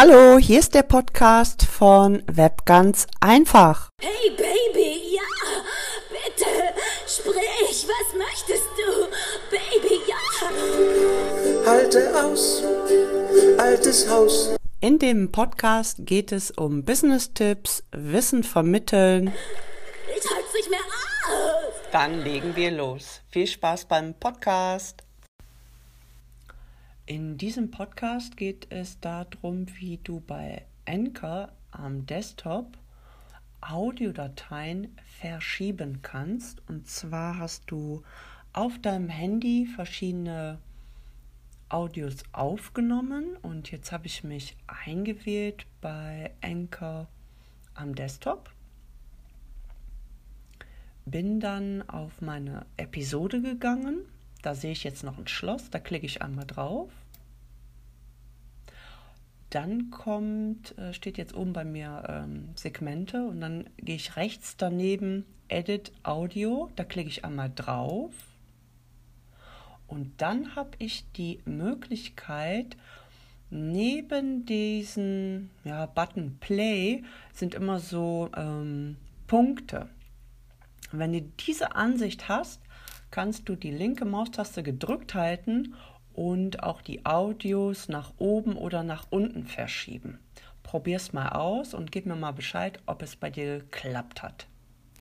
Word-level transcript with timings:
Hallo, 0.00 0.38
hier 0.38 0.60
ist 0.60 0.76
der 0.76 0.84
Podcast 0.84 1.64
von 1.64 2.22
Web 2.28 2.64
ganz 2.66 3.08
einfach. 3.18 3.88
Hey 4.00 4.30
Baby, 4.30 5.16
ja, 5.16 5.22
bitte, 6.08 6.48
sprich, 7.04 7.84
was 7.88 8.14
möchtest 8.16 8.68
du? 8.78 9.08
Baby, 9.50 10.00
ja. 10.06 11.66
Halte 11.66 12.14
aus, 12.14 12.62
altes 13.58 14.08
Haus. 14.08 14.54
In 14.78 15.00
dem 15.00 15.32
Podcast 15.32 15.96
geht 16.06 16.30
es 16.30 16.52
um 16.52 16.84
Business-Tipps, 16.84 17.82
Wissen 17.90 18.44
vermitteln. 18.44 19.34
Ich 20.16 20.30
halte 20.30 20.56
nicht 20.56 20.70
mehr 20.70 20.78
aus. 20.78 21.74
Dann 21.90 22.22
legen 22.22 22.54
wir 22.54 22.70
los. 22.70 23.20
Viel 23.30 23.48
Spaß 23.48 23.86
beim 23.86 24.14
Podcast. 24.14 25.02
In 27.08 27.38
diesem 27.38 27.70
Podcast 27.70 28.36
geht 28.36 28.66
es 28.68 29.00
darum, 29.00 29.64
wie 29.78 29.96
du 29.96 30.20
bei 30.20 30.66
Anchor 30.84 31.50
am 31.70 32.04
Desktop 32.04 32.76
Audiodateien 33.62 34.94
verschieben 35.18 36.02
kannst. 36.02 36.60
Und 36.68 36.86
zwar 36.86 37.38
hast 37.38 37.62
du 37.70 38.02
auf 38.52 38.78
deinem 38.80 39.08
Handy 39.08 39.64
verschiedene 39.64 40.58
Audios 41.70 42.24
aufgenommen 42.32 43.38
und 43.40 43.70
jetzt 43.70 43.90
habe 43.90 44.06
ich 44.06 44.22
mich 44.22 44.58
eingewählt 44.66 45.64
bei 45.80 46.32
Anchor 46.42 47.08
am 47.72 47.94
Desktop. 47.94 48.50
Bin 51.06 51.40
dann 51.40 51.88
auf 51.88 52.20
meine 52.20 52.66
Episode 52.76 53.40
gegangen 53.40 54.04
da 54.42 54.54
sehe 54.54 54.72
ich 54.72 54.84
jetzt 54.84 55.02
noch 55.02 55.18
ein 55.18 55.26
Schloss, 55.26 55.70
da 55.70 55.78
klicke 55.78 56.06
ich 56.06 56.22
einmal 56.22 56.46
drauf. 56.46 56.90
Dann 59.50 59.90
kommt, 59.90 60.76
äh, 60.78 60.92
steht 60.92 61.16
jetzt 61.16 61.34
oben 61.34 61.52
bei 61.52 61.64
mir 61.64 62.04
ähm, 62.08 62.50
Segmente 62.54 63.26
und 63.26 63.40
dann 63.40 63.68
gehe 63.78 63.96
ich 63.96 64.16
rechts 64.16 64.56
daneben 64.56 65.24
Edit 65.48 65.92
Audio, 66.02 66.70
da 66.76 66.84
klicke 66.84 67.08
ich 67.08 67.24
einmal 67.24 67.50
drauf. 67.54 68.12
Und 69.86 70.20
dann 70.20 70.54
habe 70.54 70.72
ich 70.78 71.10
die 71.12 71.40
Möglichkeit, 71.46 72.76
neben 73.48 74.44
diesen 74.44 75.48
ja, 75.64 75.86
Button 75.86 76.36
Play 76.38 77.02
sind 77.32 77.54
immer 77.54 77.78
so 77.78 78.28
ähm, 78.36 78.96
Punkte. 79.26 79.88
Wenn 80.92 81.14
du 81.14 81.22
diese 81.22 81.74
Ansicht 81.74 82.28
hast, 82.28 82.60
kannst 83.10 83.48
du 83.48 83.56
die 83.56 83.70
linke 83.70 84.04
Maustaste 84.04 84.62
gedrückt 84.62 85.14
halten 85.14 85.74
und 86.18 86.64
auch 86.64 86.82
die 86.82 87.06
Audios 87.06 87.88
nach 87.88 88.12
oben 88.18 88.56
oder 88.56 88.82
nach 88.82 89.06
unten 89.10 89.44
verschieben. 89.44 90.18
Probier's 90.64 91.12
mal 91.12 91.28
aus 91.28 91.74
und 91.74 91.92
gib 91.92 92.06
mir 92.06 92.16
mal 92.16 92.32
Bescheid, 92.32 92.80
ob 92.86 93.02
es 93.02 93.14
bei 93.14 93.30
dir 93.30 93.60
geklappt 93.60 94.24
hat. 94.24 94.48